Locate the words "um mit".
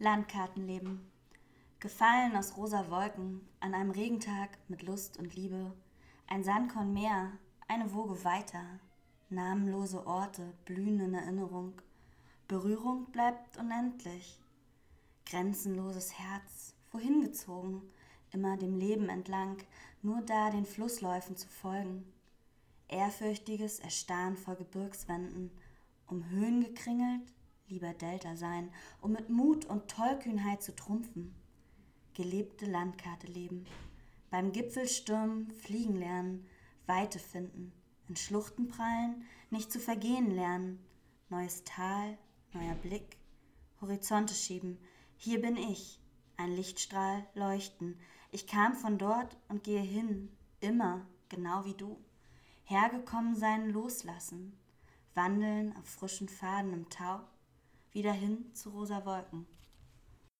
29.00-29.30